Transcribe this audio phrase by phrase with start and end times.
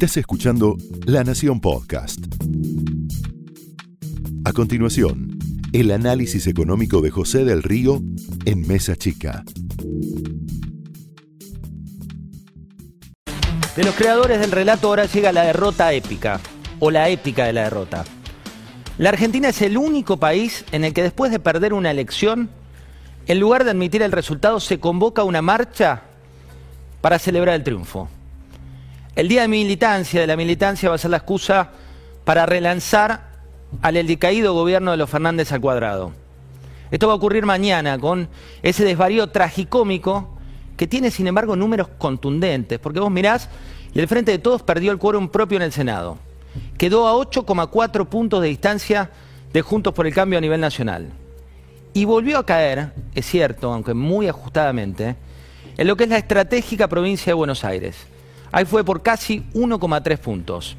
[0.00, 0.76] Estás escuchando
[1.06, 2.20] La Nación Podcast.
[4.44, 5.36] A continuación,
[5.72, 8.00] el análisis económico de José del Río
[8.44, 9.42] en Mesa Chica.
[13.74, 16.38] De los creadores del relato ahora llega la derrota épica,
[16.78, 18.04] o la épica de la derrota.
[18.98, 22.50] La Argentina es el único país en el que después de perder una elección,
[23.26, 26.02] en lugar de admitir el resultado, se convoca una marcha
[27.00, 28.08] para celebrar el triunfo.
[29.18, 31.72] El día de militancia, de la militancia, va a ser la excusa
[32.24, 33.30] para relanzar
[33.82, 36.12] al decaído gobierno de los Fernández al cuadrado.
[36.92, 38.28] Esto va a ocurrir mañana con
[38.62, 40.38] ese desvarío tragicómico
[40.76, 42.78] que tiene, sin embargo, números contundentes.
[42.78, 43.48] Porque vos mirás
[43.92, 46.18] y el Frente de Todos perdió el quórum propio en el Senado.
[46.78, 49.10] Quedó a 8,4 puntos de distancia
[49.52, 51.08] de Juntos por el Cambio a nivel nacional.
[51.92, 55.16] Y volvió a caer, es cierto, aunque muy ajustadamente,
[55.76, 58.06] en lo que es la estratégica provincia de Buenos Aires.
[58.50, 60.76] Ahí fue por casi 1,3 puntos.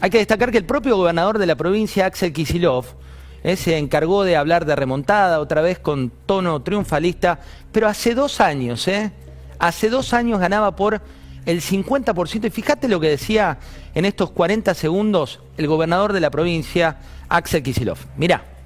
[0.00, 2.84] Hay que destacar que el propio gobernador de la provincia, Axel Kisilov,
[3.42, 7.40] eh, se encargó de hablar de remontada, otra vez con tono triunfalista,
[7.72, 9.12] pero hace dos años, ¿eh?
[9.58, 11.00] Hace dos años ganaba por
[11.46, 12.46] el 50%.
[12.46, 13.58] Y fíjate lo que decía
[13.94, 16.98] en estos 40 segundos el gobernador de la provincia,
[17.28, 17.98] Axel Kisilov.
[18.16, 18.57] Mirá.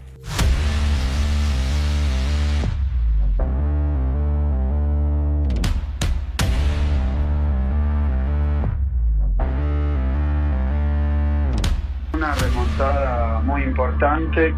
[13.44, 14.54] Muy importante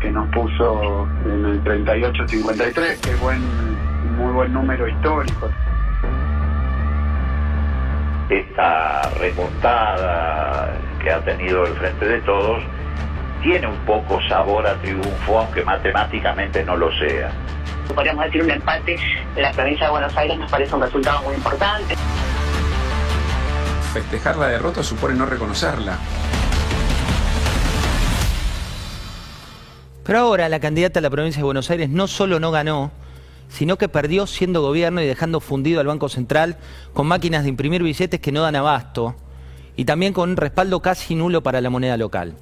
[0.00, 3.42] que, nos puso en el 38-53, que es buen,
[4.16, 5.50] muy buen número histórico.
[8.30, 12.62] Esta remontada que ha tenido el Frente de Todos
[13.42, 17.32] tiene un poco sabor a triunfo, aunque matemáticamente no lo sea.
[17.92, 18.96] Podríamos decir un empate
[19.34, 21.96] en la provincia de Buenos Aires nos parece un resultado muy importante.
[23.92, 25.98] Festejar la derrota supone no reconocerla.
[30.06, 32.92] Pero ahora la candidata a la provincia de Buenos Aires no solo no ganó,
[33.48, 36.58] sino que perdió siendo gobierno y dejando fundido al Banco Central
[36.92, 39.16] con máquinas de imprimir billetes que no dan abasto
[39.74, 42.34] y también con un respaldo casi nulo para la moneda local.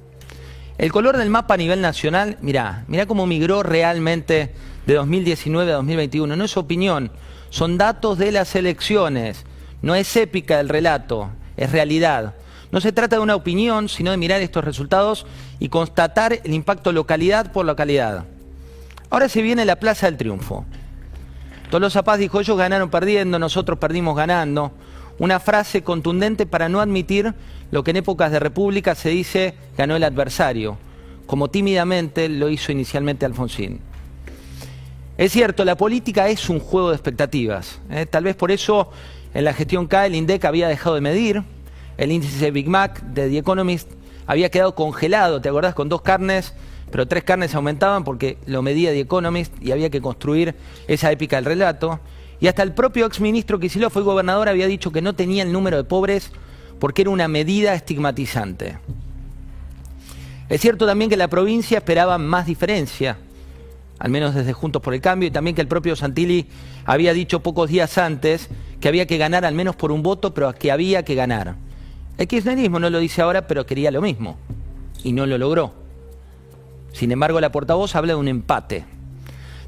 [0.77, 4.53] El color del mapa a nivel nacional, mirá, mirá cómo migró realmente
[4.85, 6.35] de 2019 a 2021.
[6.35, 7.11] No es opinión,
[7.49, 9.43] son datos de las elecciones.
[9.81, 12.35] No es épica el relato, es realidad.
[12.71, 15.25] No se trata de una opinión, sino de mirar estos resultados
[15.59, 18.25] y constatar el impacto localidad por localidad.
[19.09, 20.65] Ahora se viene la Plaza del Triunfo.
[21.69, 24.71] Tolosa Paz dijo, ellos ganaron perdiendo, nosotros perdimos ganando.
[25.17, 27.33] Una frase contundente para no admitir
[27.71, 30.77] lo que en épocas de república se dice ganó el adversario,
[31.25, 33.79] como tímidamente lo hizo inicialmente Alfonsín.
[35.17, 37.79] Es cierto, la política es un juego de expectativas.
[37.89, 38.05] ¿eh?
[38.05, 38.91] Tal vez por eso
[39.33, 41.43] en la gestión K el INDEC había dejado de medir,
[41.97, 43.91] el índice Big Mac de The Economist
[44.27, 45.75] había quedado congelado, ¿te acordás?
[45.75, 46.53] Con dos carnes,
[46.91, 50.55] pero tres carnes aumentaban porque lo medía The Economist y había que construir
[50.87, 51.99] esa épica del relato.
[52.39, 55.77] Y hasta el propio exministro Kicillof, fue gobernador, había dicho que no tenía el número
[55.77, 56.31] de pobres
[56.79, 58.77] porque era una medida estigmatizante.
[60.49, 63.17] Es cierto también que la provincia esperaba más diferencia,
[63.97, 66.47] al menos desde Juntos por el Cambio, y también que el propio Santilli
[66.85, 70.53] había dicho pocos días antes que había que ganar al menos por un voto, pero
[70.53, 71.55] que había que ganar.
[72.17, 74.37] El kirchnerismo no lo dice ahora, pero quería lo mismo.
[75.03, 75.73] Y no lo logró.
[76.93, 78.85] Sin embargo, la portavoz habla de un empate.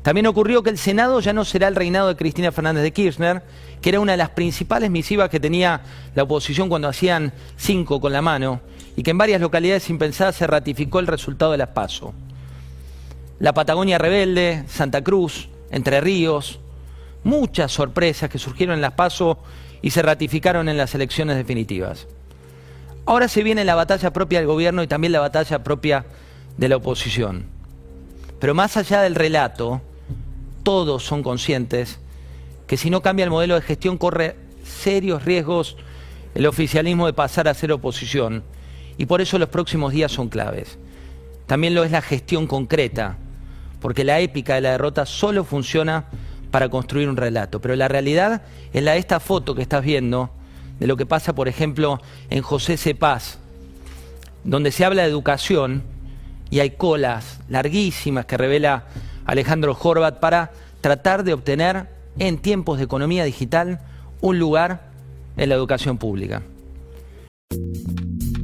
[0.02, 3.44] También ocurrió que el Senado ya no será el reinado de Cristina Fernández de Kirchner,
[3.82, 5.82] que era una de las principales misivas que tenía
[6.16, 8.62] la oposición cuando hacían cinco con la mano,
[8.96, 12.14] y que en varias localidades impensadas se ratificó el resultado de las PASO.
[13.40, 16.62] La Patagonia Rebelde, Santa Cruz, Entre Ríos,
[17.26, 19.38] muchas sorpresas que surgieron en las PASO
[19.82, 22.08] y se ratificaron en las elecciones definitivas.
[23.08, 26.06] Ahora se viene la batalla propia del gobierno y también la batalla propia
[26.58, 27.46] de la oposición.
[28.38, 29.82] Pero más allá del relato,
[30.62, 32.00] todos son conscientes
[32.68, 34.36] que si no cambia el modelo de gestión corre
[34.66, 35.78] serios riesgos
[36.36, 38.44] el oficialismo de pasar a ser oposición.
[38.98, 40.78] Y por eso los próximos días son claves.
[41.46, 43.16] También lo es la gestión concreta,
[43.80, 46.08] porque la épica de la derrota solo funciona
[46.52, 47.62] para construir un relato.
[47.62, 48.42] Pero la realidad
[48.74, 50.30] es la de esta foto que estás viendo,
[50.80, 53.40] de lo que pasa, por ejemplo, en José Cepaz,
[54.44, 55.84] donde se habla de educación
[56.50, 58.86] y hay colas larguísimas que revela
[59.26, 60.52] Alejandro Horvat para
[60.82, 61.90] tratar de obtener
[62.20, 63.82] en tiempos de economía digital
[64.22, 64.90] un lugar
[65.36, 66.42] en la educación pública.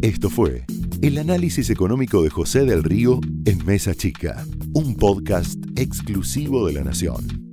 [0.02, 0.66] Esto fue
[1.02, 6.84] el análisis económico de José del Río en Mesa Chica, un podcast exclusivo de la
[6.84, 7.53] Nación.